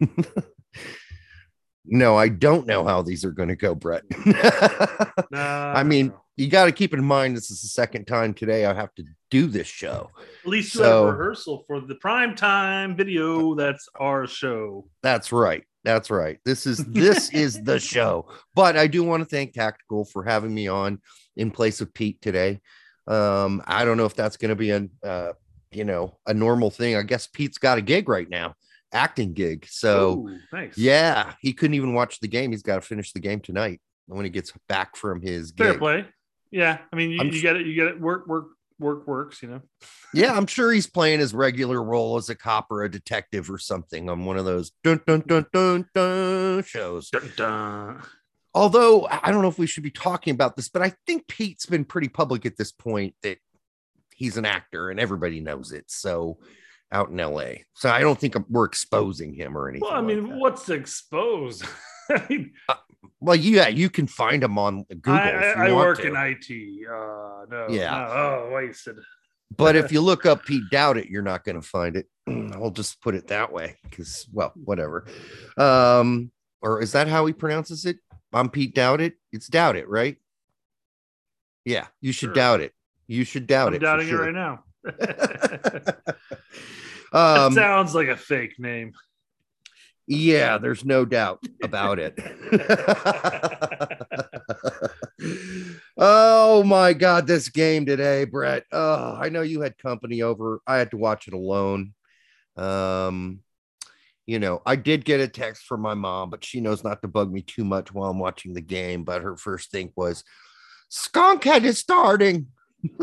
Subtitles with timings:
[1.84, 4.02] no, I don't know how these are going to go, Brett.
[5.30, 8.66] Nah, I mean, you got to keep in mind this is the second time today
[8.66, 10.10] I have to do this show.
[10.44, 13.54] at least you so- have rehearsal for the prime time video.
[13.54, 14.88] That's our show.
[15.02, 15.64] That's right.
[15.84, 16.38] That's right.
[16.44, 18.28] This is this is the show.
[18.54, 21.00] But I do want to thank Tactical for having me on
[21.36, 22.60] in place of Pete today.
[23.06, 25.32] Um, I don't know if that's going to be a uh,
[25.70, 26.96] you know a normal thing.
[26.96, 28.54] I guess Pete's got a gig right now,
[28.94, 29.66] acting gig.
[29.68, 30.78] So Ooh, nice.
[30.78, 32.52] yeah, he couldn't even watch the game.
[32.52, 35.80] He's got to finish the game tonight when he gets back from his fair gig.
[35.80, 36.06] play.
[36.50, 37.66] Yeah, I mean, you, I'm you get it.
[37.66, 38.00] You get it.
[38.00, 38.46] Work, work,
[38.78, 39.42] work works.
[39.42, 39.62] You know.
[40.16, 43.58] Yeah, I'm sure he's playing his regular role as a cop or a detective or
[43.58, 47.10] something on one of those dun dun dun dun dun shows.
[47.10, 48.00] Dun, dun.
[48.54, 51.66] Although I don't know if we should be talking about this, but I think Pete's
[51.66, 53.38] been pretty public at this point that
[54.14, 55.86] he's an actor and everybody knows it.
[55.88, 56.38] So
[56.94, 57.64] out in LA.
[57.74, 59.86] So I don't think we're exposing him or anything.
[59.86, 61.64] Well, I mean, what's exposed?
[62.10, 62.52] I mean,
[63.20, 65.14] well, yeah, you can find him on Google.
[65.14, 66.08] I, I, work to.
[66.08, 66.88] in IT.
[66.88, 67.66] Uh, no.
[67.68, 67.90] Yeah.
[67.90, 68.96] no, oh, wasted.
[69.56, 72.06] But if you look up Pete Doubt It, you're not going to find it.
[72.54, 75.06] I'll just put it that way because, well, whatever.
[75.58, 76.30] Um,
[76.62, 77.98] or is that how he pronounces it?
[78.32, 79.14] I'm Pete Doubt It.
[79.32, 80.16] It's Doubt It, right?
[81.64, 82.34] Yeah, you should Sure.
[82.34, 82.72] doubt it.
[83.06, 83.78] You should doubt I'm it.
[83.80, 84.28] doubting sure.
[84.28, 84.64] it right now.
[87.14, 88.92] that um, sounds like a fake name.
[90.06, 92.18] yeah, there's no doubt about it.
[95.96, 98.64] oh my god, this game today, Brett.
[98.72, 100.60] Oh, I know you had company over.
[100.66, 101.94] I had to watch it alone.
[102.56, 103.40] Um,
[104.26, 107.08] you know, I did get a text from my mom, but she knows not to
[107.08, 109.04] bug me too much while I'm watching the game.
[109.04, 110.24] But her first thing was,
[110.90, 112.48] Skunkhead is starting.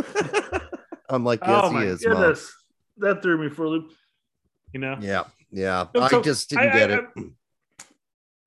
[1.10, 2.16] I'm like, yes, oh he is, mom.
[2.16, 2.52] goodness,
[2.98, 3.92] that threw me for a loop.
[4.74, 5.88] You know, Yeah, yeah.
[5.94, 7.06] No, I just didn't I- get I- it.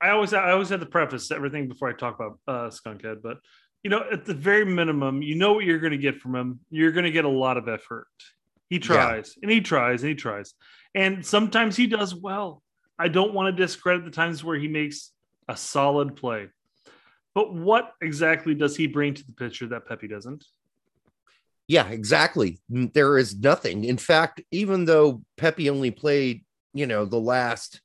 [0.00, 3.38] I always I always had to preface everything before I talk about uh, Skunkhead, but
[3.82, 6.60] you know, at the very minimum, you know what you're going to get from him.
[6.70, 8.06] You're going to get a lot of effort.
[8.68, 10.54] He tries and he tries and he tries,
[10.94, 12.62] and sometimes he does well.
[12.98, 15.10] I don't want to discredit the times where he makes
[15.48, 16.48] a solid play,
[17.34, 20.44] but what exactly does he bring to the picture that Pepi doesn't?
[21.66, 22.60] Yeah, exactly.
[22.68, 23.84] There is nothing.
[23.84, 26.44] In fact, even though Pepi only played,
[26.74, 27.80] you know, the last,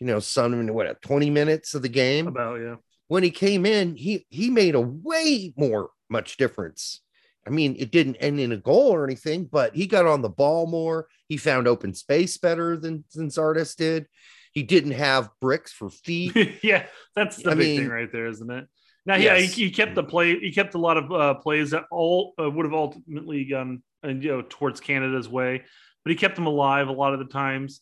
[0.00, 2.76] you know, some what uh, 20 minutes of the game, About yeah,
[3.08, 7.00] when he came in, he he made a way more much difference.
[7.46, 10.28] I mean, it didn't end in a goal or anything, but he got on the
[10.28, 11.08] ball more.
[11.28, 14.06] He found open space better than than Zardes did.
[14.52, 16.58] He didn't have bricks for feet.
[16.62, 16.84] yeah,
[17.16, 18.66] that's the I big mean- thing right there, isn't it?
[19.04, 19.54] Now, yeah, Yes.
[19.54, 20.38] he, he kept the play.
[20.38, 24.22] He kept a lot of uh, plays that all uh, would have ultimately gone and
[24.22, 25.62] you know towards Canada's way,
[26.04, 27.80] but he kept them alive a lot of the times.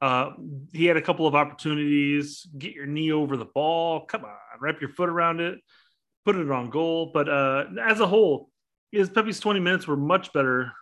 [0.00, 0.30] Uh,
[0.72, 2.46] he had a couple of opportunities.
[2.58, 4.04] Get your knee over the ball.
[4.06, 5.58] Come on, wrap your foot around it,
[6.24, 7.10] put it on goal.
[7.12, 8.50] But uh, as a whole,
[8.90, 10.72] his Pepi's twenty minutes were much better,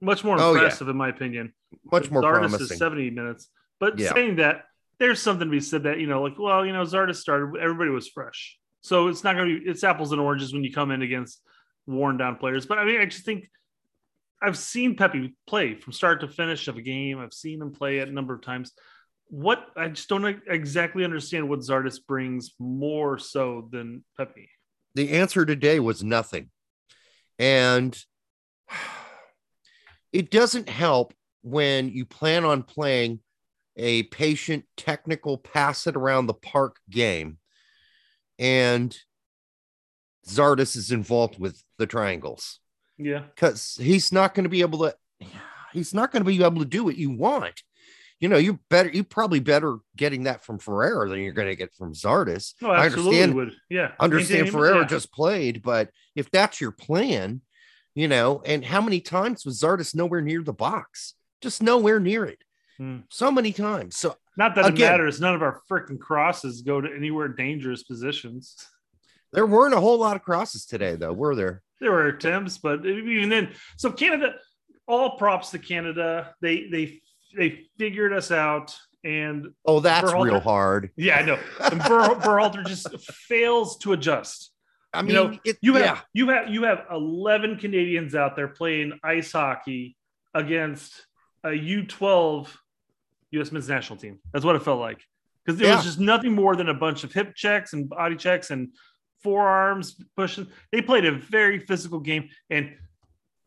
[0.00, 0.60] much more Oh, yeah.
[0.62, 1.52] impressive in my opinion.
[1.92, 2.76] Much more Zardes is promising.
[2.78, 3.48] 70 minutes.
[3.78, 4.12] But Yeah.
[4.14, 4.64] saying that,
[4.98, 7.90] there's something to be said that, you know, like, well, you know, Zardes started, everybody
[7.90, 8.58] was fresh.
[8.82, 11.42] So it's not going to be, it's apples and oranges when you come in against
[11.86, 12.66] worn down players.
[12.66, 13.48] But I mean, I just think
[14.42, 17.18] I've seen Pepi play from start to finish of a game.
[17.18, 18.72] I've seen him play a number of times.
[19.28, 24.48] What I just don't exactly understand what Zardes brings more so than Pepi.
[24.94, 26.50] the answer today was nothing.
[27.38, 27.96] And
[30.12, 33.20] it doesn't help when you plan on playing
[33.76, 37.38] a patient technical pass it around the park game
[38.40, 38.96] and
[40.26, 42.58] Zardes is involved with the triangles
[42.98, 43.24] Yeah.
[43.34, 44.94] because he's not going to be able to
[45.72, 47.62] he's not going to be able to do what you want.
[48.18, 51.56] You know, you better you probably better getting that from Ferreira than you're going to
[51.56, 52.54] get from Zardes.
[52.60, 53.52] No, I absolutely understand would.
[53.70, 53.92] Yeah.
[53.98, 54.86] understand Maintaining- Ferreira yeah.
[54.86, 57.40] just played, but if that's your plan,
[57.94, 61.14] you know, and how many times was Zardes nowhere near the box?
[61.40, 62.38] Just nowhere near it.
[62.76, 62.98] Hmm.
[63.10, 63.96] So many times.
[63.96, 65.20] So Not that Again- it matters.
[65.20, 68.56] None of our freaking crosses go to anywhere dangerous positions.
[69.32, 71.62] there weren't a whole lot of crosses today, though, were there?
[71.80, 74.34] There were attempts, but even then, so Canada,
[74.88, 76.34] all props to Canada.
[76.42, 77.00] They they
[77.36, 80.24] they figured us out, and Oh, that's Berhalter?
[80.24, 80.90] real hard.
[80.96, 81.38] yeah, I know.
[81.60, 82.88] And Ber, Berhalter just
[83.28, 84.52] fails to adjust.
[84.92, 88.34] I You mean, know, it, You have yeah, you have you have eleven Canadians out
[88.36, 89.96] there playing ice hockey
[90.34, 91.06] against
[91.44, 92.54] a U twelve
[93.32, 93.52] U.S.
[93.52, 94.18] men's national team.
[94.32, 95.00] That's what it felt like
[95.44, 95.76] because it Yeah.
[95.76, 98.68] was just nothing more than a bunch of hip checks and body checks and
[99.22, 100.46] forearms pushing.
[100.72, 102.76] They played a very physical game, and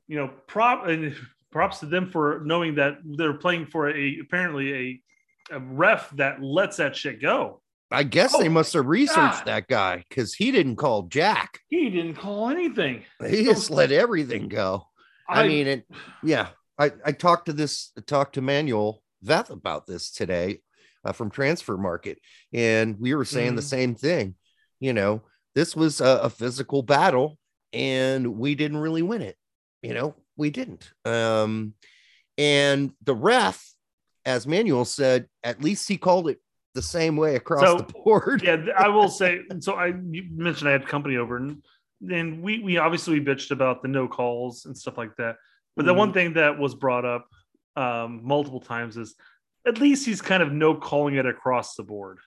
[0.08, 1.16] you know, prop and
[1.52, 6.42] props to them for knowing that they're playing for a apparently a a ref that
[6.42, 7.62] lets that shit go.
[7.92, 9.46] I guess Oh they must have researched God.
[9.46, 11.60] that guy because he didn't call Jack.
[11.68, 13.04] He didn't call anything.
[13.28, 14.88] He just let everything go.
[15.30, 15.86] I, mean, it,
[16.24, 16.48] yeah.
[16.80, 20.60] I, I talked to this, talked to Manuel Veth about this today
[21.06, 22.18] uh, from Transfermarkt,
[22.54, 23.66] and we were saying the Mhm.
[23.66, 24.36] same thing.
[24.80, 25.24] You know,
[25.56, 27.38] this was a, a physical battle,
[27.72, 29.38] and we didn't really win it.
[29.81, 30.92] You know, we didn't.
[31.06, 31.74] Um,
[32.38, 33.74] and the ref,
[34.25, 36.40] as Manuel said, at least he called it
[36.74, 38.42] the same way across So, the board.
[38.44, 39.42] yeah, I will say.
[39.62, 41.64] So I you mentioned I had company over, and
[42.12, 45.36] and we we obviously we bitched about the no calls and stuff like that.
[45.75, 45.98] But the Mhm.
[45.98, 47.28] one thing that was brought up
[47.75, 49.16] um, multiple times is
[49.66, 52.20] at least he's kind of no calling it across the board.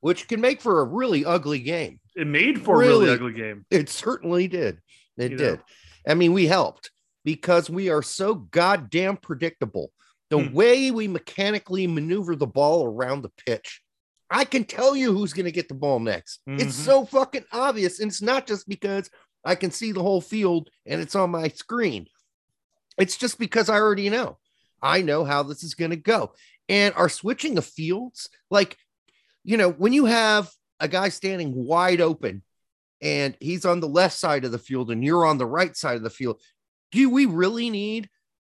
[0.00, 1.98] which can make for a really ugly game.
[2.14, 3.14] It made for a really Really?
[3.16, 3.66] ugly game.
[3.70, 4.78] It certainly did.
[5.16, 5.56] It You did.
[5.58, 5.64] know.
[6.06, 6.92] I mean, we helped
[7.24, 9.90] because we are so goddamn predictable.
[10.30, 10.52] The Hmm.
[10.54, 13.80] way we mechanically maneuver the ball around the pitch,
[14.30, 16.40] I can tell you who's going to get the ball next.
[16.46, 16.84] It's Mhm.
[16.84, 17.98] so fucking obvious.
[17.98, 19.10] And it's not just because
[19.44, 22.06] I can see the whole field and it's on my screen,
[22.98, 24.38] it's just because I already know.
[24.86, 26.32] I know how this is going to go.
[26.68, 28.76] And our switching of fields, like,
[29.44, 30.50] you know, when you have
[30.80, 32.42] a guy standing wide open
[33.00, 35.96] and he's on the left side of the field and you're on the right side
[35.96, 36.40] of the field,
[36.92, 38.08] do we really need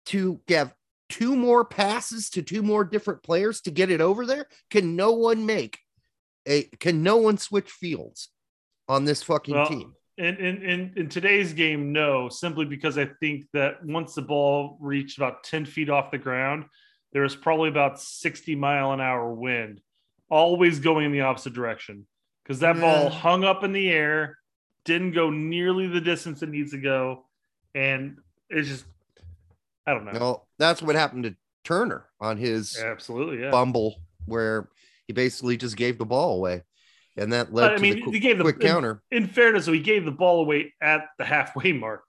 [0.07, 0.73] to have
[1.09, 4.47] two more passes to two more different players to get it over there?
[4.69, 5.79] Can no one make
[6.47, 8.29] a can no one switch fields
[8.87, 9.93] on this fucking Well, team?
[10.17, 14.77] In, in in in today's game, no, simply because I think that once the ball
[14.79, 16.65] reached about 10 feet off the ground,
[17.13, 19.81] there was probably about 60 mile an hour wind,
[20.29, 22.05] always going in the opposite direction.
[22.43, 24.37] Because that ball hung up in the air,
[24.85, 27.25] didn't go nearly the distance it needs to go,
[27.73, 28.17] and
[28.49, 28.85] it's just
[29.87, 30.11] I don't know.
[30.13, 33.51] Well, that's what happened to Turner on his Absolutely, yeah.
[33.51, 33.95] bumble
[34.25, 34.69] where
[35.07, 36.63] he basically just gave the ball away.
[37.15, 39.01] And that led I to mean, the qu- he gave the quick counter.
[39.11, 42.03] In fairness, he gave the ball away at the halfway mark.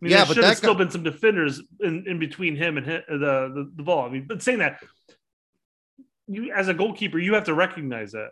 [0.00, 2.76] I mean, Yeah, there should have still guy- been some defenders in, in between him
[2.76, 4.04] and hi- the, the the ball.
[4.04, 4.82] I mean, but saying that,
[6.26, 8.30] you as a goalkeeper, you have to recognize that.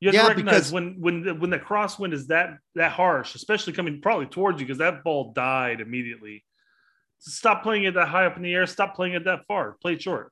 [0.00, 2.92] You have Yeah, to recognize because- when when the, when the crosswind is that that
[2.92, 6.44] harsh, especially coming probably towards you, because that ball died immediately.
[7.20, 8.66] Stop playing it that high up in the air.
[8.66, 9.76] Stop playing it that far.
[9.80, 10.30] Play it short.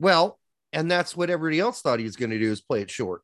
[0.00, 0.38] Well,
[0.72, 3.22] and that's what everybody else thought he was going to do is play it short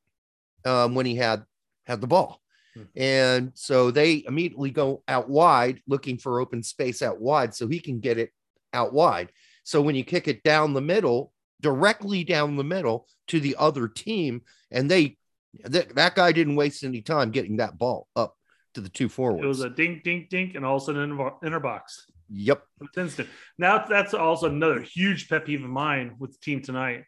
[0.65, 1.45] um, when he had
[1.87, 2.41] had the ball.
[2.75, 2.83] Hmm.
[2.97, 7.81] And so they immediately go out wide looking for open space out wide so he
[7.81, 8.31] can get it
[8.73, 9.31] out wide.
[9.65, 13.89] So when you kick it down the middle, directly down the middle to the other
[13.89, 15.17] team, and they
[15.65, 18.37] that that guy didn't waste any time getting that ball up
[18.75, 19.45] to the two forwards.
[19.45, 22.07] It was a dink, dink, dink, and all of a sudden in the inner box.
[22.29, 22.63] yep.
[22.81, 23.29] It's instant.
[23.57, 27.05] Now that's also another huge pet peeve of mine with the team tonight.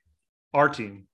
[0.54, 1.06] Our team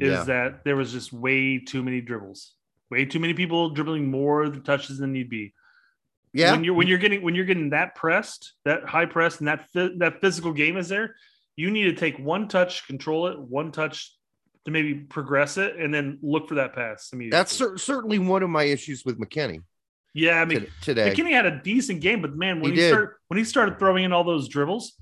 [0.00, 0.24] is Yeah.
[0.24, 2.54] that there was just way too many dribbles,
[2.90, 5.54] way too many people dribbling more touches than need be.
[6.32, 6.52] Yeah.
[6.52, 9.66] When you're when you're getting when you're getting that pressed, that high press, and that
[9.74, 11.16] that physical game is there,
[11.56, 14.14] you need to take one touch, control it, one touch
[14.64, 17.36] to maybe progress it, and then look for that pass immediately.
[17.36, 19.62] That's cer- certainly one of my issues with McKennie
[20.12, 20.40] yeah.
[20.40, 21.12] I mean, today.
[21.14, 22.88] McKennie had a decent game, but man, when He he, did.
[22.90, 24.94] started when he started throwing in all those dribbles,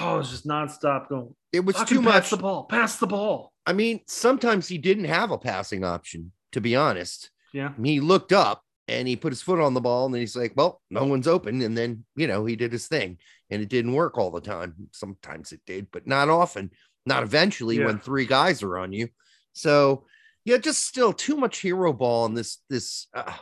[0.00, 1.34] oh, it was just nonstop going.
[1.52, 2.30] it was too pass much.
[2.30, 2.64] the ball.
[2.64, 3.52] Pass the ball.
[3.66, 7.30] I mean, sometimes he didn't have a passing option, to be honest.
[7.52, 7.72] Yeah.
[7.82, 10.52] He looked up and he put his foot on the ball, and then he's like,
[10.56, 11.62] Well, no one's open.
[11.62, 13.18] And then, you know, he did his thing,
[13.50, 14.74] and it didn't work all the time.
[14.92, 16.70] Sometimes it did, but not often,
[17.06, 17.86] not eventually Yeah.
[17.86, 19.08] when three guys are on you.
[19.54, 20.06] So,
[20.44, 23.32] yeah, just still too much hero ball on this, this, uh,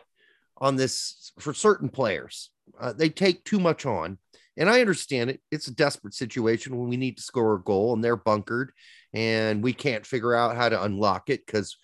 [0.59, 2.51] on this for certain players.
[2.79, 4.19] Uh, they take too much on.
[4.57, 5.41] And I understand it.
[5.51, 8.73] It's a desperate situation when we need to score a goal and they're bunkered
[9.15, 11.77] and we can't figure out how to unlock it because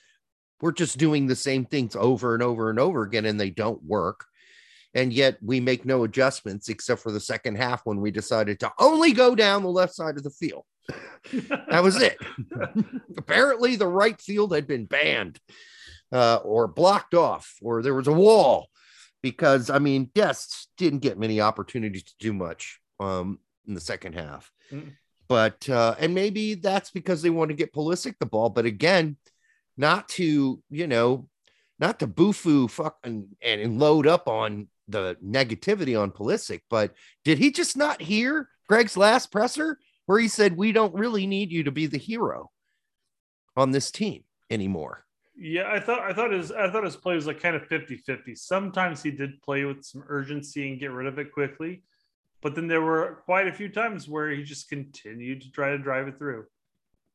[0.61, 3.83] we're just doing the same things over and over and over again and they don't
[3.83, 4.27] work.
[4.95, 8.73] And yet we make no adjustments except for the second half when we decided to
[8.79, 10.65] only go down the left side of the field.
[11.71, 12.17] That was it.
[13.19, 15.39] Apparently, the right field had been banned
[16.11, 18.69] uh, or blocked off, or there was a wall
[19.23, 24.15] because, I mean, Dest didn't get many opportunities to do much um, in the second
[24.15, 24.51] half.
[24.73, 24.93] Mm.
[25.29, 28.49] But, uh, and maybe that's because they want to get Pulisic the ball.
[28.49, 29.17] But again,
[29.77, 31.29] not to, you know,
[31.79, 36.63] not to boofoo fucking and, and load up on the negativity on Pulisic.
[36.71, 36.95] but
[37.25, 41.53] did he just not hear Greg's last presser where he said, We don't really need
[41.53, 42.51] you to be the hero
[43.57, 45.05] on this team anymore?
[45.41, 48.37] Yeah, I thought I thought his I thought his play was like kind of 50-50.
[48.37, 51.83] Sometimes he did play with some urgency and get rid of it quickly.
[52.41, 55.79] But then there were quite a few times where he just continued to try to
[55.79, 56.47] drive it through.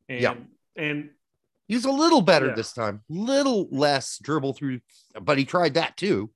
[0.08, 0.36] And Yeah.
[0.78, 1.10] and
[1.68, 2.56] he's a little better Yeah.
[2.56, 4.80] this time, little less dribble through,
[5.22, 6.30] but he tried that too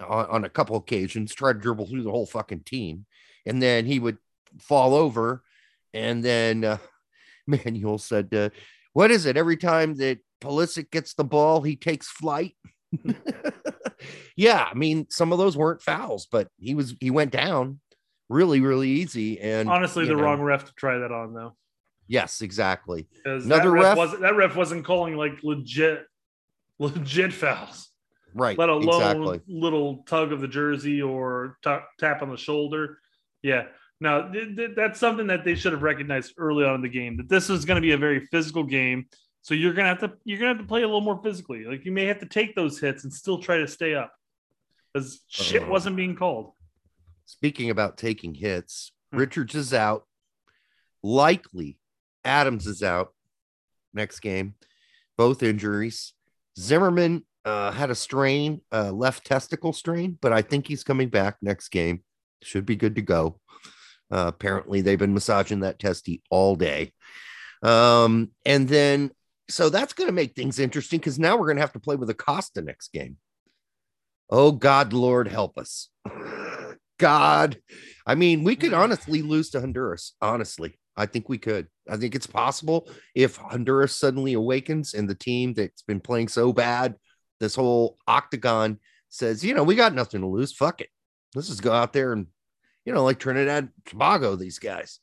[0.00, 3.06] on, on a couple occasions, tried to dribble through the whole fucking team.
[3.46, 4.18] And then he would
[4.60, 5.42] fall over.
[5.94, 6.78] And then uh,
[7.46, 8.50] Manuel said, uh,
[8.92, 9.36] What is it?
[9.36, 12.54] Every time that Pulisic gets the ball, he takes flight.
[14.36, 17.80] yeah, I mean, some of those weren't fouls, but he was he went down
[18.28, 19.40] really, really easy.
[19.40, 21.56] And Honestly, the know, wrong ref to try that on though.
[22.08, 23.08] Yes, exactly.
[23.24, 26.04] Another that ref, ref- wasn't that ref wasn't calling like legit
[26.78, 27.90] legit fouls,
[28.34, 28.58] Right.
[28.58, 29.40] let alone exactly.
[29.46, 32.98] little tug of the jersey or ta- tap on the shoulder.
[33.42, 33.64] Yeah.
[34.00, 37.16] Now th- th- that's something that they should have recognized early on in the game
[37.18, 39.06] that this was going to be a very physical game.
[39.42, 41.64] So you're gonna have to you're gonna have to play a little more physically.
[41.64, 44.12] Like you may have to take those hits and still try to stay up
[44.92, 45.66] because shit Uh.
[45.66, 46.52] wasn't being called.
[47.26, 49.18] Speaking about taking hits, Hmm.
[49.18, 50.06] Richards is out.
[51.02, 51.78] Likely
[52.24, 53.12] Adams is out
[53.92, 54.54] next game.
[55.16, 56.14] Both injuries.
[56.58, 61.36] Zimmerman uh, had a strain, uh, left testicle strain, but I think he's coming back
[61.42, 62.04] next game.
[62.42, 63.40] Should be good to go.
[64.10, 66.92] Uh, apparently, they've been massaging that testy all day.
[67.62, 69.10] Um, and then,
[69.52, 71.96] so that's going to make things interesting because now we're going to have to play
[71.96, 73.16] with Acosta next game.
[74.30, 75.88] Oh, God, Lord, help us.
[76.98, 77.58] God.
[78.06, 78.78] I mean, we could hmm.
[78.78, 80.14] honestly lose to Honduras.
[80.20, 81.68] Honestly, I think we could.
[81.88, 86.52] I think it's possible if Honduras suddenly awakens and the team that's been playing so
[86.52, 86.94] bad,
[87.40, 88.78] this whole octagon
[89.08, 90.52] says, you know, we got nothing to lose.
[90.52, 90.88] Fuck it.
[91.34, 92.26] Let's just go out there and,
[92.84, 94.98] you know, like Trinidad Tobago, these guys.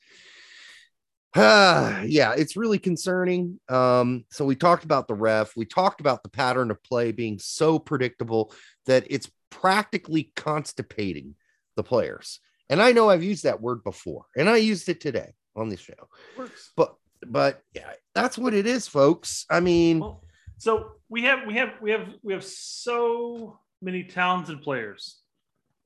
[1.35, 3.59] Ah, yeah, it's really concerning.
[3.69, 7.39] Um, so we talked about the ref, we talked about the pattern of play being
[7.39, 8.53] so predictable
[8.85, 11.35] that it's practically constipating
[11.75, 12.39] the players.
[12.69, 15.79] And I know I've used that word before, and I used it today on this
[15.79, 16.07] show.
[16.37, 16.71] Works.
[16.75, 16.95] But
[17.25, 19.45] but yeah, that's what it is, folks.
[19.49, 20.23] I mean, Well,
[20.57, 25.19] so we have we have we have we have so many talented players,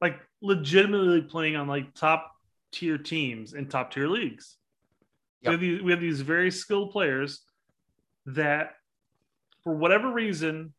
[0.02, 2.32] like legitimately playing on like top
[2.72, 4.58] tier teams in top tier leagues.
[5.44, 5.52] We, Yep.
[5.54, 7.42] have these, we have these very skilled players
[8.28, 8.72] that,
[9.64, 10.74] for whatever reason,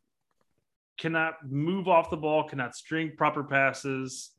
[0.99, 4.31] cannot move off the ball, cannot string proper passes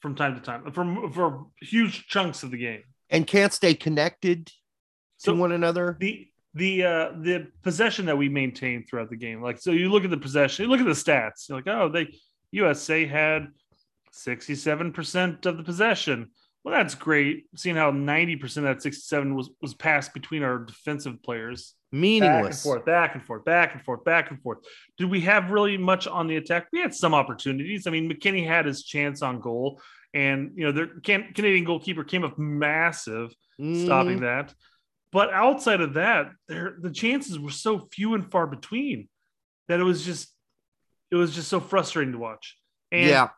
[0.00, 2.82] from time to time for for huge chunks of the game.
[3.10, 4.52] and can't stay connected to
[5.18, 5.96] So one another.
[6.00, 10.02] the the uh the possession that we maintain throughout the game like so you look
[10.04, 12.08] at the possession you look at the stats you're like oh they
[12.50, 13.48] usa had
[14.12, 16.30] 67% of the possession
[16.64, 21.22] well that's great seeing how 90% of that 67 was was passed between our defensive
[21.22, 22.42] players Meaningless.
[22.42, 24.58] back and forth back and forth back and forth back and forth
[24.98, 28.46] did we have really much on the attack we had some opportunities i mean McKennie
[28.46, 29.80] had his chance on goal
[30.14, 33.32] and you know the can, canadian goalkeeper came up massive
[33.74, 34.54] stopping Mm, that.
[35.12, 39.08] But outside of that, there the chances were so few and far between
[39.68, 40.32] that it was just
[41.10, 42.56] it was just so frustrating to watch.
[42.92, 43.28] And yeah,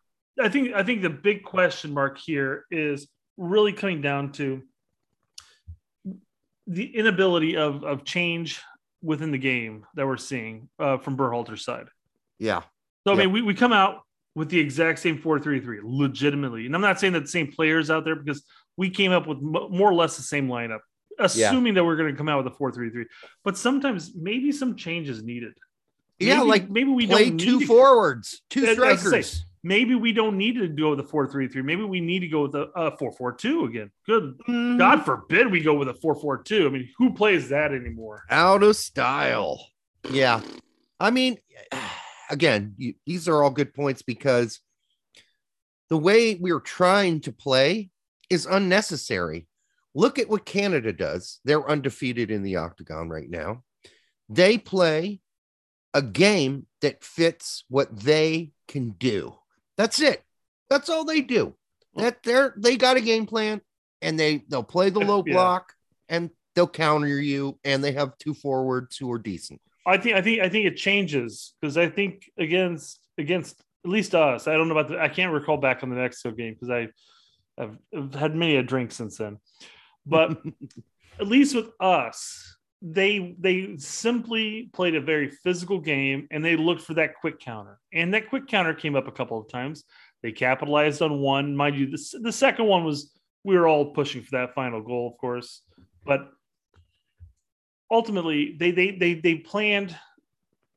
[0.40, 4.62] I think I think the big question mark here is really coming down to
[6.66, 8.60] the inability of of change
[9.02, 11.86] within the game that we're seeing uh, from Berhalter's side.
[12.38, 12.62] yeah,
[13.04, 13.18] So I Yep.
[13.18, 14.02] mean, we, we come out
[14.36, 17.50] with the exact same four three three, legitimately, and I'm not saying that the same
[17.50, 18.44] players out there because
[18.76, 20.78] we came up with mo- more or less the same lineup,
[21.18, 23.06] assuming that we're going to come out with a four three three.
[23.44, 25.52] But sometimes maybe some change is needed.
[26.20, 26.40] yeah.
[26.42, 29.04] Like maybe we play don't two to- forwards, two strikers.
[29.04, 29.38] what I say.
[29.62, 29.78] Strikers.
[29.78, 31.62] Maybe we don't need to go with a four three three.
[31.62, 33.90] Maybe we need to go with a, a four four two again.
[34.06, 36.66] Good Mm, God forbid we go with a four four two.
[36.66, 38.24] I mean, who plays that anymore?
[38.30, 39.66] out of style.
[40.10, 40.40] Yeah.
[41.00, 41.38] I mean,
[42.30, 44.60] again, you, these are all good points because
[45.90, 47.90] the way we're trying to play
[48.30, 49.46] is unnecessary.
[49.94, 51.40] Look at what Canada does.
[51.44, 53.62] They're undefeated in the octagon right now.
[54.30, 55.20] They play
[55.92, 59.34] a game that fits what they can do.
[59.76, 60.22] That's it.
[60.70, 61.54] That's all they do.
[61.96, 63.60] That they're they got a game plan
[64.00, 65.34] and they they'll play the low Yeah.
[65.34, 65.72] block
[66.08, 69.60] and they'll counter you and they have two forwards who are decent.
[69.86, 74.14] I think I think I think it changes because I think against against at least
[74.14, 74.46] us.
[74.46, 75.00] I don't know about the.
[75.00, 76.88] I can't recall back on the Mexico game because I
[77.60, 79.38] I've, I've had many a drink since then.
[80.06, 80.40] But
[81.20, 86.82] at least with us, they they simply played a very physical game and they looked
[86.82, 87.78] for that quick counter.
[87.92, 89.84] And that quick counter came up a couple of times.
[90.22, 91.90] They capitalized on one, mind you.
[91.90, 93.12] The, the second one was
[93.44, 95.62] we were all pushing for that final goal, of course,
[96.04, 96.30] but
[97.90, 99.96] ultimately they they they they planned.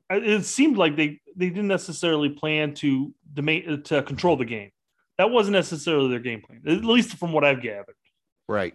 [0.08, 4.44] Uh, it seemed like they they didn't necessarily plan to dema- uh, to control the
[4.44, 4.70] game.
[5.18, 7.96] That wasn't necessarily their game plan, at least from what I've gathered
[8.48, 8.74] Right.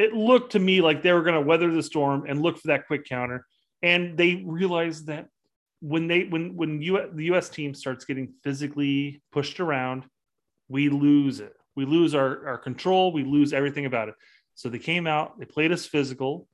[0.00, 2.68] It looked to me like they were going to weather the storm and look for
[2.68, 3.44] that quick counter.
[3.82, 5.26] and they realized that
[5.80, 7.48] when they when when the U.S.
[7.48, 10.04] team starts getting physically pushed around,
[10.68, 11.54] we lose it.
[11.76, 13.12] We lose our our control.
[13.12, 14.14] We lose everything about it.
[14.54, 15.38] So they came out.
[15.38, 16.46] They played us physical.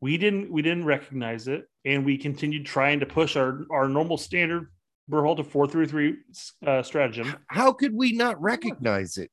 [0.00, 4.18] We didn't we didn't recognize it, and we continued trying to push our our normal
[4.18, 4.64] standard
[5.10, 6.16] Berhalter four three three
[6.66, 7.36] uh, stratagem.
[7.46, 9.30] How could we not recognize it?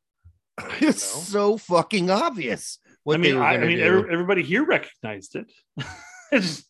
[0.81, 2.79] It's so fucking obvious.
[3.13, 5.51] I mean, I, I, mean, every, everybody here recognized it.
[6.33, 6.65] just,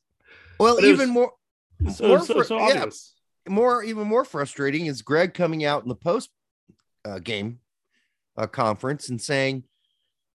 [0.60, 1.34] well, even was, more,
[1.94, 2.86] so, more so, so yeah,
[3.48, 6.30] more even more frustrating is Greg coming out in the post
[7.06, 7.60] uh, game
[8.38, 9.64] uh, conference and saying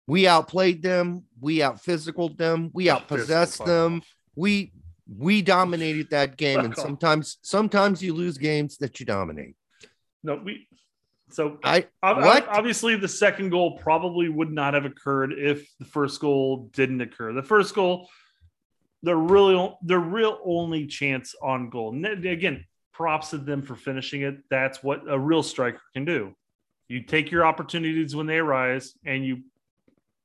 [0.06, 4.02] we outplayed them, we out physicaled them, we outpossessed them,
[4.34, 4.72] we
[5.16, 9.56] we dominated that game, and sometimes sometimes you lose games that you dominate.
[10.22, 10.68] No, we.
[11.32, 12.48] So I what?
[12.48, 17.32] obviously the second goal probably would not have occurred if the first goal didn't occur.
[17.32, 18.08] The first goal,
[19.02, 21.92] the really the real only chance on goal.
[21.92, 24.36] And again, props to them for finishing it.
[24.50, 26.34] That's what a real striker can do.
[26.88, 29.42] You take your opportunities when they arise and you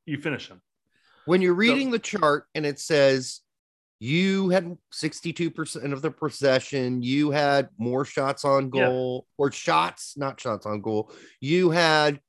[0.05, 0.61] you finish them.
[1.25, 3.41] When you're reading so, the chart and it says
[3.99, 7.01] you had 62% of the possession.
[7.01, 9.43] You had more shots on goal yeah.
[9.43, 11.11] or shots not shots on goal.
[11.41, 12.19] You had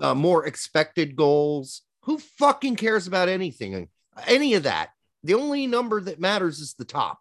[0.00, 1.82] uh, more expected goals.
[2.02, 3.88] Who fucking cares about anything?
[4.26, 4.90] Any of that.
[5.22, 7.20] The only number that matters is the top.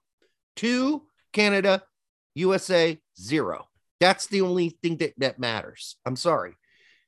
[0.56, 1.84] Two canada
[2.34, 3.68] usa zero.
[4.00, 5.98] That's the only thing that, that matters.
[6.06, 6.56] I'm sorry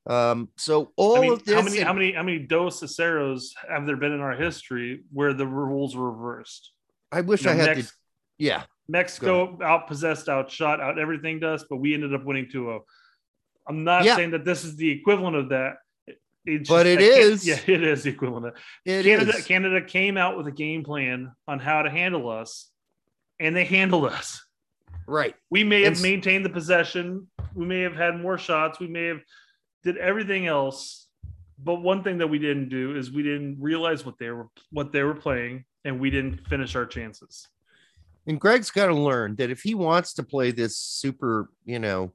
[0.05, 2.81] um, so all I mean, of this, how many, and, how many, how many Dos
[2.81, 6.72] Aceros have there been in our history where the rules were reversed?
[7.12, 7.95] I wish you know, I had Mex- to.
[8.39, 12.81] Yeah, Mexico outpossessed, outshot, out shot, out everything does, but we ended up winning 2-0.
[13.67, 14.15] I'm not yeah.
[14.15, 15.75] saying that this is the equivalent of that.
[16.45, 17.48] It's but it is.
[17.48, 18.55] Yeah, it is the equivalent.
[18.86, 19.45] It Canada, is.
[19.45, 22.69] Canada came out with a game plan on how to handle us,
[23.39, 24.43] and they handled us.
[25.07, 25.36] Right.
[25.50, 27.27] We may have maintained the possession.
[27.55, 28.79] We may have had more shots.
[28.79, 29.22] We may have
[29.83, 31.07] did everything else,
[31.63, 34.91] but one thing that we didn't do is we didn't realize what they were what
[34.91, 37.48] they were playing, and we didn't finish our chances.
[38.25, 42.13] And Greg's got to learn that if he wants to play this super, you know,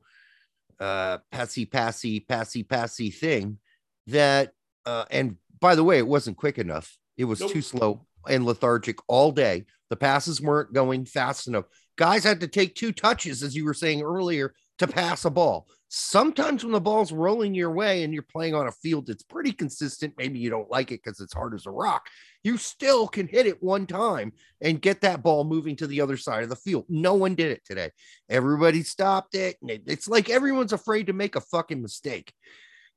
[0.81, 3.59] uh, passy passy passy passy thing,
[4.07, 4.53] that
[4.87, 6.97] uh, and by the way, it wasn't quick enough.
[7.17, 7.53] It was nope.
[7.53, 9.67] too slow and lethargic all day.
[9.91, 11.65] The passes weren't going fast enough.
[11.97, 15.67] Guys had to take two touches, as you were saying earlier, to pass a ball.
[15.89, 19.53] Sometimes when the ball's rolling your way and you're playing on a field that's pretty
[19.53, 22.07] consistent, maybe you don't like it because it's hard as a rock,
[22.45, 26.17] you still can hit it one time and get that ball moving to the other
[26.17, 26.85] side of the field.
[26.89, 27.91] No one did it today.
[28.29, 29.57] Everybody stopped it.
[29.63, 32.33] It's like everyone's afraid to make a fucking mistake.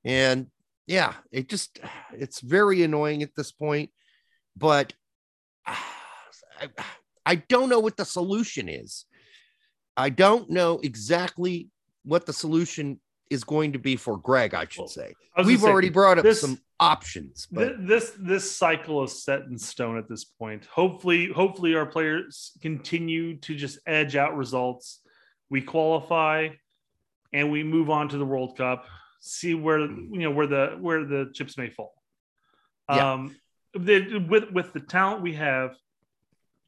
[0.03, 0.47] And
[0.85, 1.79] yeah, it just,
[2.13, 3.89] it's very annoying at this point.
[4.57, 4.93] But
[5.65, 6.67] I,
[7.25, 9.05] I don't know what the solution is.
[10.01, 11.69] I don't know exactly
[12.03, 15.13] what the solution is going to be for Greg, I should say.
[15.35, 19.57] I We've already brought up this, some options, but this this cycle is set in
[19.57, 20.65] stone at this point.
[20.65, 25.01] Hopefully, hopefully our players continue to just edge out results.
[25.49, 26.49] We qualify
[27.31, 28.85] and we move on to the World Cup,
[29.19, 31.93] see where you know where the where the chips may fall.
[32.89, 33.13] Yeah.
[33.13, 33.35] Um
[33.73, 35.75] the, with with the talent we have,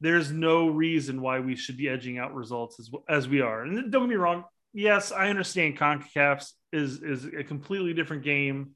[0.00, 3.62] there's no reason why we should be edging out results as as we are.
[3.62, 8.74] And don't get me wrong, yes, I understand CONCACAF is is a completely different game.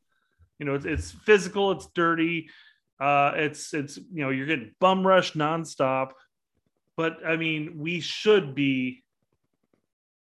[0.59, 2.49] You know, it's, it's physical, it's dirty,
[3.01, 6.11] uh, it's it's you know you're getting bum rush nonstop.
[6.97, 9.05] But I mean, we should be.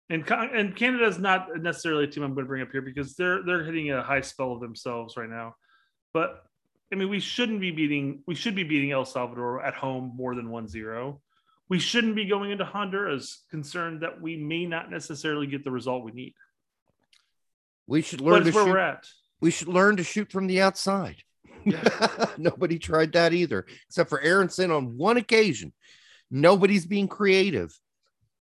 [0.09, 3.15] And and Canada is not necessarily a team I'm going to bring up here because
[3.15, 5.55] they're they're hitting a high spell of themselves right now.
[6.13, 6.43] But
[6.93, 10.35] I mean, we shouldn't be beating we should be beating El Salvador at home more
[10.35, 11.17] than 1-0
[11.69, 16.03] we shouldn't be going into Honduras concerned that we may not necessarily get the result
[16.03, 16.35] we need.
[17.87, 18.69] We should learn to where shoot.
[18.69, 19.07] we're at.
[19.41, 21.17] We should learn to shoot from the outside.
[21.65, 22.25] Yeah.
[22.37, 25.73] Nobody tried that either, except for Aaronson on one occasion.
[26.29, 27.77] Nobody's being creative.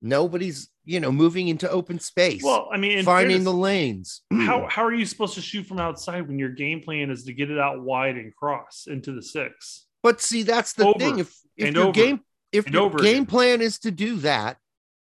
[0.01, 2.41] Nobody's, you know, moving into open space.
[2.43, 4.21] Well, I mean, finding fairness, the lanes.
[4.31, 7.33] how how are you supposed to shoot from outside when your game plan is to
[7.33, 9.85] get it out wide and cross into the six?
[10.01, 11.19] But see, that's the over thing.
[11.19, 11.91] If if your over.
[11.91, 14.57] game if the game plan is to do that,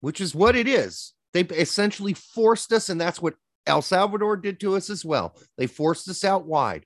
[0.01, 3.35] which is what it is, they essentially forced us, and that's what
[3.67, 5.37] El Salvador did to us as well.
[5.57, 6.85] They forced us out wide.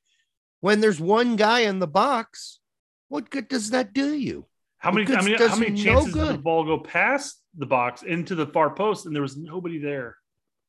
[0.60, 2.60] When there's one guy in the box,
[3.08, 4.46] what good does that do you?
[4.78, 8.02] How many, how many, how many chances no did the ball go past the box
[8.02, 10.16] into the far post and there was nobody there?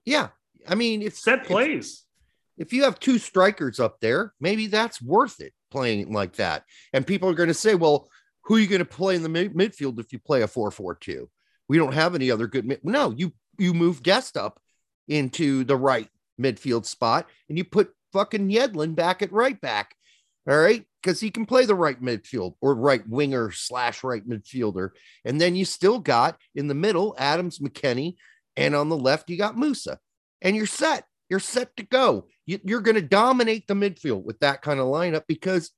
[0.05, 0.29] Yeah.
[0.67, 2.05] I mean, it's set plays.
[2.57, 6.63] If you have two strikers up there, maybe that's worth it playing like that.
[6.91, 8.09] And people are going to say, well,
[8.43, 11.27] who are you going to play in the mid- midfield if you play a 4-4-2?
[11.67, 14.59] We don't have any other good mid- no, you you move Dest up
[15.07, 16.09] into the right
[16.41, 19.93] midfield spot and you put fucking Yedlin back at right back.
[20.49, 20.85] All right.
[21.01, 24.89] Because he can play the right midfield or right winger slash right midfielder.
[25.23, 28.15] And then you still got in the middle Adams McKennie.
[28.57, 29.97] And on the left, you got Musah.
[30.41, 31.05] And you're set.
[31.29, 32.27] You're set to go.
[32.45, 35.71] You, you're going to dominate the midfield with that kind of lineup because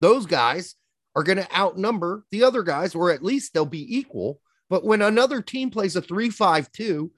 [0.00, 0.76] those guys
[1.16, 4.40] are going to outnumber the other guys, or at least they'll be equal.
[4.70, 7.12] But when another team plays a 3 5 2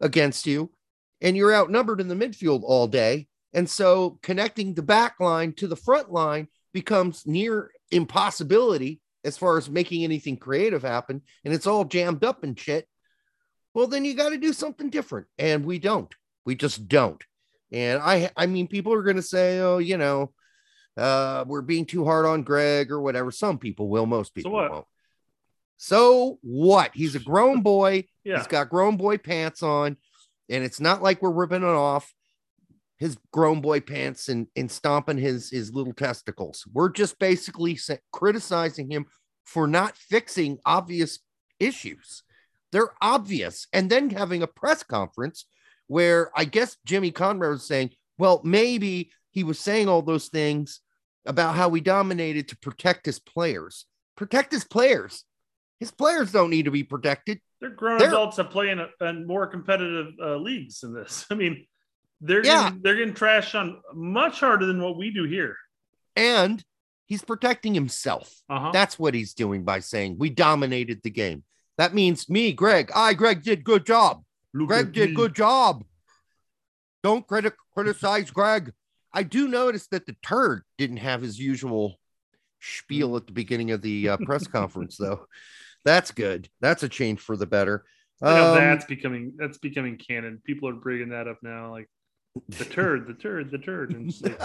[0.00, 0.70] against you
[1.20, 5.66] and you're outnumbered in the midfield all day, and so connecting the back line to
[5.66, 11.22] the front line becomes near impossibility as far as making anything creative happen.
[11.42, 12.86] And it's all jammed up and shit.
[13.72, 15.26] Well, then you got to do something different.
[15.38, 16.14] And we don't.
[16.44, 17.24] We just don't.
[17.72, 20.34] And I I mean, people are gonna say, oh, you know,
[20.98, 23.30] uh, we're being too hard on Greg or whatever.
[23.30, 24.70] Some people will, most people what?
[24.70, 24.86] won't.
[25.78, 26.90] So what?
[26.92, 28.04] He's a grown boy.
[28.22, 28.38] Yeah.
[28.38, 29.96] He's got grown boy pants on,
[30.48, 32.12] and it's not like we're ripping it off
[32.98, 36.64] his grown boy pants and, and stomping his his little testicles.
[36.72, 37.78] We're just basically
[38.12, 39.06] criticizing him
[39.44, 41.18] for not fixing obvious
[41.60, 42.22] issues.
[42.72, 45.46] They're obvious, and then having a press conference
[45.86, 50.80] where I guess Jimmy Conrad was saying, well, maybe he was saying all those things
[51.26, 53.86] about how we dominated to protect his players.
[54.16, 55.24] Protect his players.
[55.78, 57.40] His players don't need to be protected.
[57.60, 61.26] They're grown They're- adults that play in, a, in more competitive uh, leagues than this.
[61.30, 61.66] I mean,
[62.20, 62.64] they're Yeah.
[62.64, 65.56] getting, they're getting trashed on much harder than what we do here.
[66.16, 66.64] And
[67.06, 68.32] he's protecting himself.
[68.48, 68.70] Uh huh.
[68.72, 71.44] That's what he's doing by saying we dominated the game.
[71.78, 72.90] That means me, Greg.
[72.94, 74.22] I, Greg, did good job.
[74.54, 75.84] Greg did good job.
[77.02, 78.72] Don't criti- criticize Greg.
[79.12, 81.98] I do notice that the turd didn't have his usual
[82.60, 85.26] spiel at the beginning of the uh, press conference, though.
[85.84, 86.48] That's good.
[86.60, 87.84] That's a change for the better.
[88.22, 90.40] Um, that's becoming that's becoming canon.
[90.44, 91.88] People are bringing that up now, like
[92.48, 93.90] the turd, the turd, the turd.
[93.92, 94.40] And like,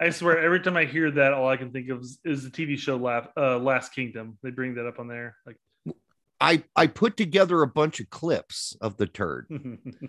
[0.00, 2.50] I swear, every time I hear that, all I can think of is, is the
[2.50, 4.38] TV show Laugh, uh, Last Kingdom.
[4.42, 5.56] They bring that up on there, like.
[6.38, 9.48] I I put together a bunch of clips of the turd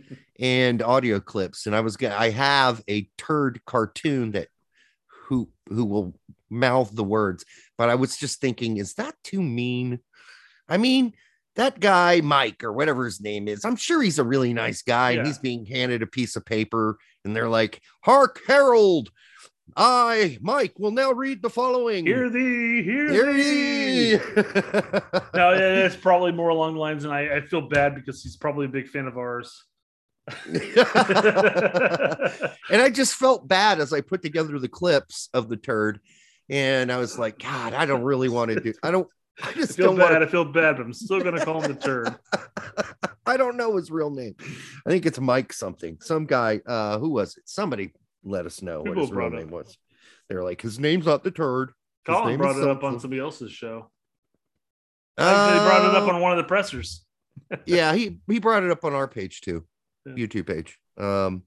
[0.39, 4.49] and audio clips, and I was gonna I have a turd cartoon that
[5.07, 7.45] who who will mouth the words,
[7.77, 9.99] but I was just thinking, is that too mean?
[10.67, 11.13] I mean,
[11.55, 15.11] that guy Mike or whatever his name is, I'm sure he's a really nice guy,
[15.11, 19.11] and he's being handed a piece of paper, and they're like, "Hark, Harold."
[19.75, 22.07] I, Mike, will now read the following.
[22.07, 24.11] hear thee, hear, Hear thee.
[24.13, 24.17] ye.
[25.35, 28.65] No, it's probably more along the lines, and I, I feel bad because he's probably
[28.65, 29.65] a big fan of ours.
[30.45, 30.61] and
[32.81, 35.99] I just felt bad as I put together the clips of the turd,
[36.49, 38.73] and I was like, God, I don't really want to do.
[38.81, 39.07] I don't.
[39.43, 40.11] I I just feel don't bad.
[40.11, 42.15] want I feel bad, but I'm still gonna call him the turd.
[43.25, 44.35] I don't know his real name.
[44.85, 45.97] I think it's Mike something.
[46.01, 46.61] Some guy.
[46.65, 47.43] Uh, who was it?
[47.45, 47.91] Somebody
[48.23, 49.77] let us know what his real name was.
[50.29, 51.71] They're like, his name's not the turd.
[52.05, 53.91] His Colin brought it up on somebody else's show.
[55.17, 57.05] Actually, they brought it up Uh, on one of the pressers.
[57.65, 59.65] yeah, he he brought it up on our page too,
[60.05, 60.13] Yeah.
[60.13, 60.77] YouTube page.
[60.97, 61.43] Um,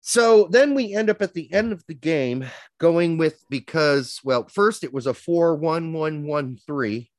[0.00, 2.46] so then we end up at the end of the game
[2.78, 7.10] going with because well, first it was a four one one one three.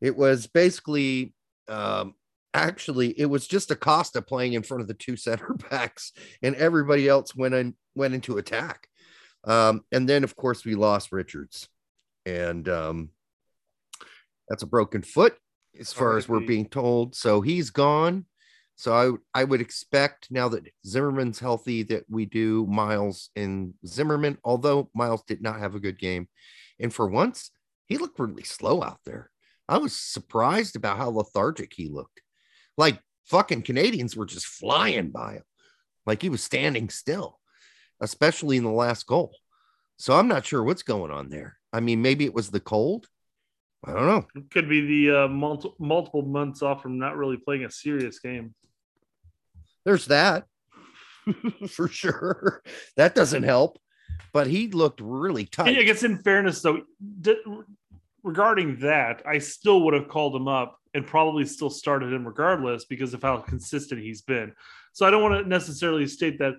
[0.00, 1.34] It was basically
[1.68, 2.14] um
[2.54, 7.08] actually it was just Acosta playing in front of the two center backs, and everybody
[7.08, 8.88] else went in went into attack.
[9.44, 11.68] Um, and then of course we lost Richards,
[12.26, 13.10] and um,
[14.48, 15.36] that's a broken foot
[15.78, 17.14] as far as we're being told.
[17.14, 18.26] So he's gone.
[18.82, 24.38] So I I would expect now that Zimmerman's healthy that we do Miles and Zimmerman,
[24.42, 26.26] although Miles did not have a good game.
[26.80, 27.52] And for once,
[27.86, 29.30] he looked really slow out there.
[29.68, 32.22] I was surprised about how lethargic he looked.
[32.76, 35.44] Like fucking Canadians were just flying by him.
[36.04, 37.38] Like he was standing still,
[38.00, 39.30] especially in the last goal.
[39.96, 41.56] So I'm not sure what's going on there.
[41.72, 43.06] I mean, maybe it was the cold.
[43.84, 44.26] I don't know.
[44.34, 48.18] It could be the uh, multi- multiple months off from not really playing a serious
[48.18, 48.56] game.
[49.84, 50.46] There's that
[51.68, 52.62] for sure.
[52.96, 53.78] That doesn't help.
[54.32, 55.66] But he looked really tough.
[55.66, 56.82] I guess in fairness, though,
[57.20, 57.42] d-
[58.22, 62.84] regarding that, I still would have called him up and probably still started him regardless
[62.84, 64.52] because of how consistent he's been.
[64.92, 66.54] So I don't want to necessarily state that,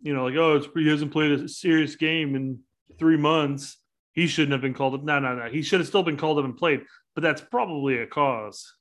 [0.00, 2.58] you know, like, oh, it's, he hasn't played a serious game in
[2.98, 3.78] three months.
[4.12, 5.02] He shouldn't have been called up.
[5.02, 5.48] No, no, no.
[5.48, 6.82] He should have still been called up and played,
[7.14, 8.74] but that's probably a cause.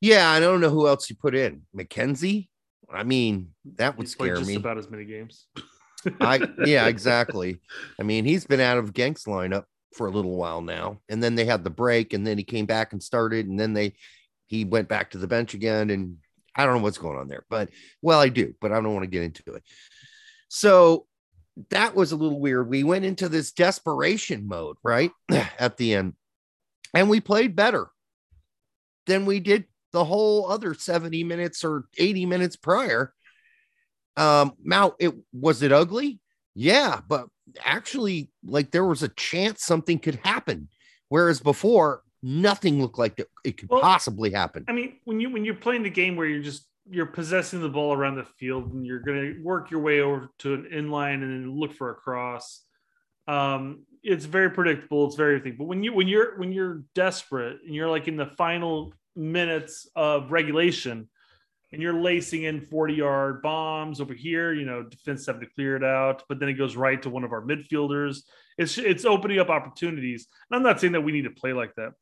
[0.00, 1.62] Yeah, I don't know who else you put in.
[1.76, 2.48] McKenzie.
[2.92, 4.56] I mean, that would He's scare just me.
[4.56, 5.46] about as many games.
[6.20, 7.60] I yeah, exactly.
[7.98, 11.00] I mean, he's been out of Genk's lineup for a little while now.
[11.08, 13.74] And then they had the break, and then he came back and started, and then
[13.74, 13.94] they
[14.46, 15.90] he went back to the bench again.
[15.90, 16.16] And
[16.56, 17.70] I don't know what's going on there, but
[18.02, 19.62] well, I do, but I don't want to get into it.
[20.48, 21.06] So
[21.68, 22.68] that was a little weird.
[22.68, 25.12] We went into this desperation mode, right?
[25.58, 26.14] At the end.
[26.94, 27.88] And we played better
[29.06, 33.12] than we did the whole other 70 minutes or 80 minutes prior.
[34.16, 36.20] Um, now it was it ugly?
[36.54, 37.26] Yeah, but
[37.64, 40.68] actually, like there was a chance something could happen.
[41.08, 44.64] Whereas before, nothing looked like it could well, possibly happen.
[44.68, 47.68] I mean, when you when you're playing the game where you're just you're possessing the
[47.68, 51.22] ball around the field and you're going to work your way over to an inline
[51.22, 52.64] and then look for a cross.
[53.28, 55.06] Um, it's very predictable.
[55.06, 55.56] It's very thing.
[55.58, 59.88] But when you when you're when you're desperate and you're like in the final minutes
[59.94, 61.08] of regulation
[61.72, 65.76] and you're lacing in 40 yard bombs over here, you know, defense have to clear
[65.76, 68.22] it out, but then it goes right to one of our midfielders.
[68.58, 70.26] It's it's opening up opportunities.
[70.50, 71.92] And I'm not saying that we need to play like that,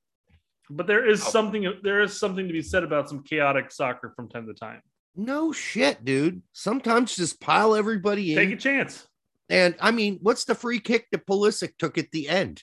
[0.71, 1.31] but there is oh.
[1.31, 4.81] something there is something to be said about some chaotic soccer from time to time.
[5.15, 6.43] No shit, dude.
[6.53, 8.39] Sometimes just pile everybody in.
[8.39, 9.07] Take a chance.
[9.51, 12.63] And I mean, what's the free kick that Pulisic took at the end?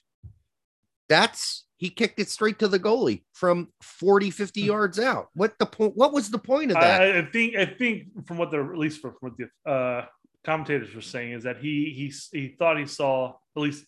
[1.10, 4.68] That's he kicked it straight to the goalie from 40, 50 hmm.
[4.68, 5.28] yards out.
[5.34, 5.96] What the point?
[5.96, 7.02] What was the point of that?
[7.02, 10.06] I, I think I think from what the at least from what the uh,
[10.44, 13.86] commentators were saying is that he he he thought he saw at least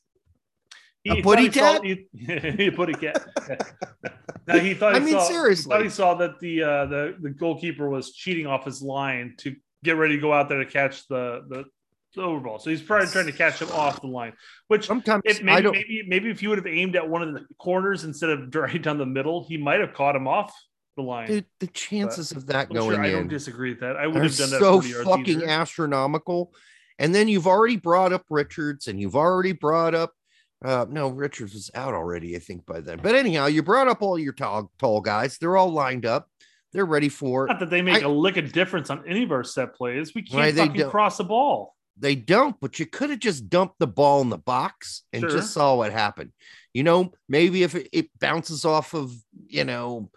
[1.04, 1.84] he a putty cat.
[1.84, 3.26] he, he putty cat.
[4.48, 4.96] now he thought.
[4.96, 7.90] He I mean, saw, seriously, he thought he saw that the uh, the the goalkeeper
[7.90, 11.46] was cheating off his line to get ready to go out there to catch the
[11.48, 11.66] the,
[12.16, 12.60] the overball.
[12.60, 14.34] So he's probably trying to catch him off the line.
[14.68, 17.46] Which sometimes it, maybe maybe maybe if you would have aimed at one of the
[17.58, 20.54] corners instead of right down the middle, he might have caught him off
[20.96, 21.28] the line.
[21.28, 23.96] Dude, the chances but of that I'm going sure I don't disagree with that.
[23.96, 24.60] I would have done that.
[24.60, 26.54] So fucking astronomical.
[27.00, 30.14] And then you've already brought up Richards, and you've already brought up
[30.64, 33.00] uh, no, Richards was out already, I think, by then.
[33.02, 35.38] But anyhow, you brought up all your tall, tall guys.
[35.38, 36.30] They're all lined up.
[36.74, 37.50] They're ready for it.
[37.50, 40.14] Not that they make I, a lick of difference on any of our set plays.
[40.14, 41.76] We can't fucking cross the ball.
[42.00, 45.30] They don't, but you could have just dumped the ball in the box and sure.
[45.30, 46.32] just saw what happened.
[46.74, 49.14] You know, maybe if it, it bounces off of,
[49.48, 50.12] you know,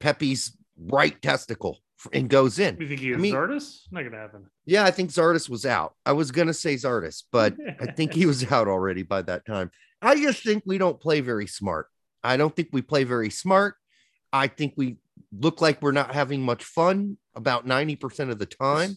[0.00, 1.78] Pepi's right testicle
[2.12, 2.76] and goes in.
[2.80, 3.82] You think he is I mean, Zardes?
[3.90, 4.46] Not gonna happen.
[4.64, 5.94] Yeah, I think Zardes was out.
[6.04, 9.70] I was gonna say Zardes, but I think he was out already by that time.
[10.02, 11.88] I just think we don't play very smart.
[12.24, 13.74] I don't think we play very smart.
[14.32, 14.96] I think we
[15.38, 18.96] look like we're not having much fun about 90% of the time.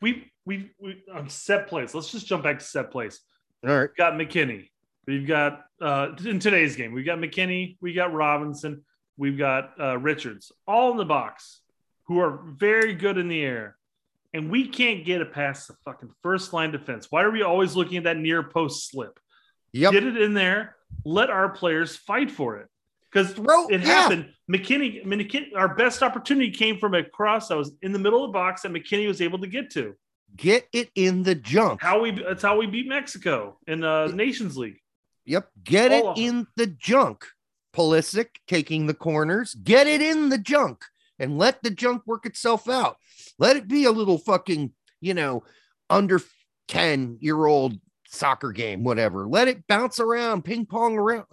[0.00, 1.94] We we we on set plays.
[1.94, 3.20] Let's just jump back to set plays.
[3.66, 3.88] All right.
[3.90, 4.70] We've got McKennie.
[5.06, 7.76] We've got uh in today's game, We've got McKennie.
[7.80, 8.84] we got Robinson,
[9.16, 11.60] we've got uh Richards, all in the box
[12.04, 13.76] who are very good in the air.
[14.32, 17.08] And we can't get it past the fucking first line defense.
[17.10, 19.18] Why are we always looking at that near post slip?
[19.72, 19.92] Yep.
[19.92, 20.76] Get it in there.
[21.04, 22.68] Let our players fight for it.
[23.12, 23.32] Because
[23.70, 23.86] it yeah.
[23.86, 24.32] happened.
[24.50, 28.30] McKinney, McKennie, our best opportunity came from a cross that was in the middle of
[28.30, 29.94] the box that McKennie was able to get to.
[30.36, 31.82] Get it in the junk.
[31.82, 34.78] How we that's how we beat Mexico in uh, the Nations League.
[35.24, 35.48] Yep.
[35.64, 37.24] Get All it in the junk.
[37.74, 39.54] Pulisic taking the corners.
[39.54, 40.84] Get it in the junk
[41.18, 42.96] and let the junk work itself out.
[43.38, 45.44] Let it be a little fucking, you know,
[45.88, 46.20] under
[46.68, 49.28] 10 year old soccer game, whatever.
[49.28, 51.26] Let it bounce around, ping pong around.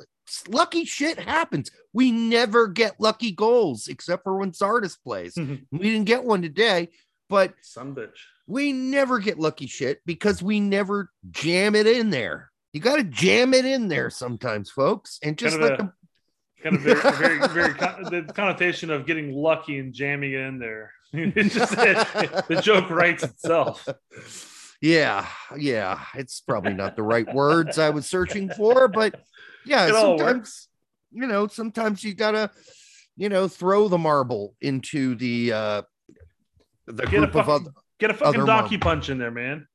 [0.47, 1.71] Lucky shit happens.
[1.93, 5.35] We never get lucky goals except for when Zardes plays.
[5.35, 5.55] Mm-hmm.
[5.77, 6.89] We didn't get one today,
[7.29, 8.17] but some bitch.
[8.47, 12.51] We never get lucky shit because we never jam it in there.
[12.73, 15.93] You got to jam it in there sometimes, folks, and just kind let a, them
[16.61, 20.93] kind of very, very, very the connotation of getting lucky and jamming it in there.
[21.13, 23.87] it's just the joke writes itself.
[24.81, 29.19] Yeah, yeah, it's probably not the right words I was searching for, but
[29.65, 30.67] yeah, it sometimes
[31.11, 32.51] you know, sometimes you gotta,
[33.15, 35.81] you know, throw the marble into the uh
[36.85, 39.67] the get group fucking, of other get a fucking donkey punch in there, man.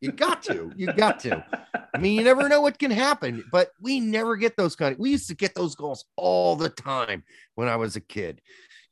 [0.00, 0.70] You got to.
[0.76, 1.44] You got to.
[1.94, 4.98] I mean, you never know what can happen, but we never get those kind of.
[4.98, 8.42] We used to get those goals all the time when I was a kid,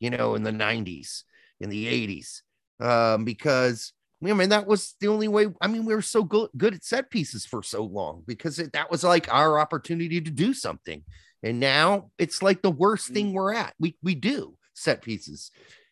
[0.00, 1.24] you know, in the 90s,
[1.60, 2.40] in the 80s,
[2.80, 3.92] um, because
[4.32, 5.48] mean, that was the only way.
[5.60, 8.72] I mean, we were so good, good at set pieces for so long because it,
[8.72, 11.02] that was like our opportunity to do something.
[11.42, 13.34] And now it's like the worst thing mm.
[13.34, 13.74] we're at.
[13.78, 15.50] We, we do set pieces.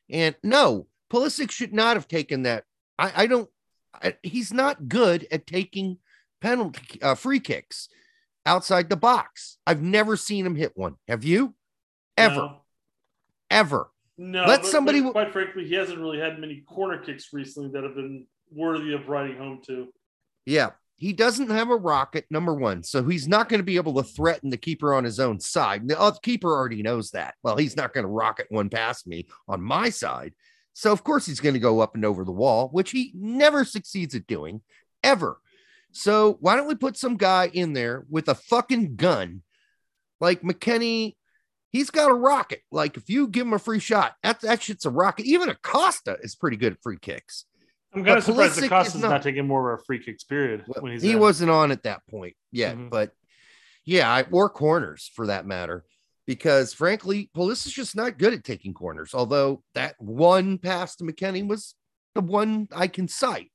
[0.08, 2.64] And no, Pulisic should not have taken that.
[2.98, 3.50] I, I don't
[4.22, 5.98] he's not good at taking
[6.40, 7.88] penalty uh, free kicks
[8.46, 9.58] outside the box.
[9.66, 10.96] I've never seen him hit one.
[11.08, 11.54] Have you?
[12.16, 12.34] Ever?
[12.34, 12.56] No.
[13.50, 13.90] Ever?
[14.18, 14.44] No.
[14.44, 15.00] Let somebody.
[15.00, 18.92] But quite frankly, he hasn't really had many corner kicks recently that have been worthy
[18.92, 19.88] of writing home to.
[20.44, 22.82] Yeah, he doesn't have a rocket, number one.
[22.82, 25.88] So he's not going to be able to threaten the keeper on his own side.
[25.88, 27.34] The keeper already knows that.
[27.42, 30.34] Well, he's not going to rocket one past me on my side.
[30.74, 33.64] So, of course, he's going to go up and over the wall, which he never
[33.64, 34.62] succeeds at doing
[35.02, 35.38] ever.
[35.90, 39.42] So, why don't we put some guy in there with a fucking gun
[40.20, 41.16] like McKennie?
[41.72, 42.60] He's got a rocket.
[42.70, 45.24] Like, if you give him a free shot, that, that shit's a rocket.
[45.26, 47.46] Even Acosta is pretty good at free kicks.
[47.94, 49.22] I'm kind of surprised Acosta's not, not.
[49.22, 52.00] taking more of a free kicks period Well, when he's he wasn't on at that
[52.10, 52.88] point yet, Mhm.
[52.90, 53.12] but
[53.84, 55.84] yeah, I, or corners for that matter,
[56.26, 59.12] because frankly, Pulisic is just not good at taking corners.
[59.14, 61.74] Although that one pass to McKennie was
[62.14, 63.50] the one I can cite,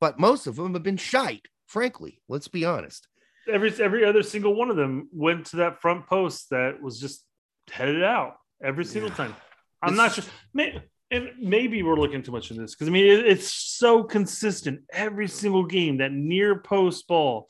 [0.00, 1.46] but most of them have been shite.
[1.66, 3.08] Frankly, let's be honest.
[3.52, 7.24] every every other single one of them went to that front post that was just
[7.70, 9.16] headed out every single Yeah.
[9.16, 9.36] time.
[9.82, 12.90] I'm This not sure, may, and maybe we're looking too much in this because I
[12.90, 17.48] mean it, it's so consistent every single game that near post ball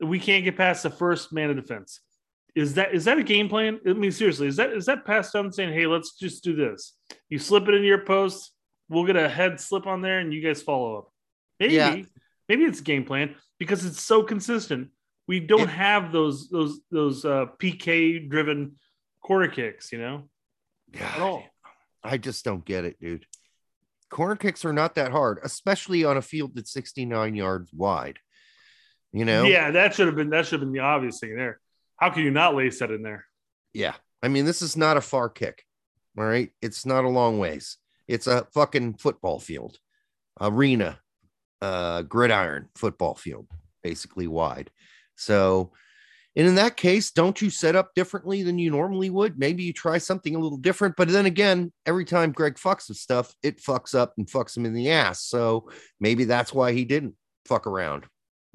[0.00, 2.00] we can't get past the first man of defense.
[2.54, 3.80] Is that is that a game plan?
[3.86, 6.96] I mean, seriously, is that is that passed down saying, "Hey, let's just do this"?
[7.28, 8.52] You slip it in your post,
[8.88, 11.12] we'll get a head slip on there, and you guys follow up.
[11.60, 12.02] Maybe, Yeah.
[12.48, 14.90] maybe it's a game plan because it's so consistent.
[15.26, 18.76] We don't It- have those those those uh, PK driven
[19.24, 20.28] quarter kicks, you know,
[21.00, 21.42] at all.
[22.04, 23.26] I just don't get it, dude.
[24.10, 28.18] Corner kicks are not that hard, especially on a field that's 69 yards wide.
[29.12, 29.44] You know?
[29.44, 31.58] Yeah, that should have been that should have been the obvious thing there.
[31.96, 33.24] How can you not lace that in there?
[33.72, 33.94] Yeah.
[34.22, 35.64] I mean, this is not a far kick.
[36.18, 36.50] All right.
[36.60, 37.78] It's not a long ways.
[38.06, 39.78] It's a fucking football field,
[40.40, 41.00] arena,
[41.62, 43.46] uh, gridiron football field,
[43.82, 44.70] basically wide.
[45.16, 45.72] So,
[46.36, 49.38] and in that case, don't you set up differently than you normally would?
[49.38, 50.96] Maybe you try something a little different.
[50.96, 54.66] But then again, every time Gregg fucks with stuff, it fucks up and fucks him
[54.66, 55.22] in the ass.
[55.22, 55.70] So
[56.00, 57.14] maybe that's why he didn't
[57.46, 58.06] fuck around.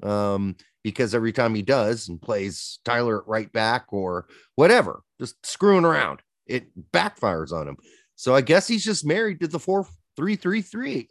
[0.02, 5.84] Um, because every time he does and plays Tyler right back or whatever, just screwing
[5.84, 7.76] around, it backfires on him.
[8.16, 11.08] So I guess he's just married to the four three three three.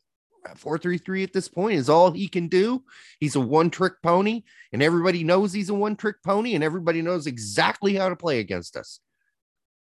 [0.55, 2.83] Four three three at this point is all he can do.
[3.19, 7.01] He's a one trick pony, and everybody knows he's a one trick pony, and everybody
[7.01, 8.99] knows exactly how to play against us.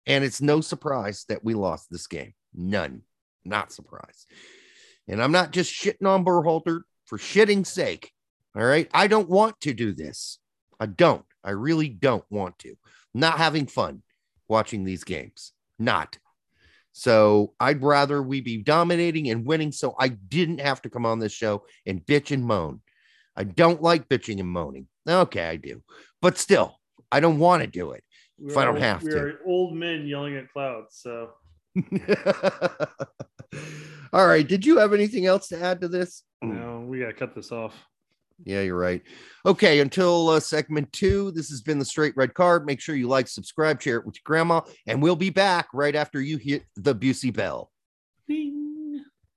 [0.06, 2.34] And it's no surprise that we lost this game.
[2.54, 3.02] None,
[3.46, 4.26] not surprised.
[5.08, 8.12] And I'm not just shitting on Berhalter for shitting sake.
[8.56, 8.90] All right.
[8.94, 10.40] I don't want to do this.
[10.80, 11.26] I don't.
[11.44, 12.76] I really don't want to.
[13.14, 14.04] Not having fun
[14.48, 15.54] watching these games.
[15.80, 16.18] Not.
[16.98, 21.20] So I'd rather we be dominating and winning so I didn't have to come on
[21.20, 22.82] this show and bitch and moan.
[23.36, 24.88] I don't like bitching and moaning.
[25.08, 25.84] Okay, I do.
[26.24, 26.80] But still,
[27.12, 28.04] I don't want to do it.
[28.40, 29.20] We If I don't have we to.
[29.20, 30.98] are old men yelling at clouds.
[31.00, 31.34] So
[34.12, 34.48] All right.
[34.48, 36.24] Did you have anything else to add to this?
[36.42, 37.76] no, we gotta cut this off.
[38.44, 39.02] Yeah, you're right.
[39.46, 42.66] Okay, until uh, segment two, this has been the straight red card.
[42.66, 45.96] Make sure you like, subscribe, share it with your grandma, and we'll be back right
[45.96, 47.72] after you hit the Busey bell.
[48.28, 48.67] Ding.